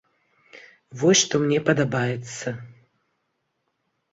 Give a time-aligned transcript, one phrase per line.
[1.01, 2.47] Вось што мне падабаецца.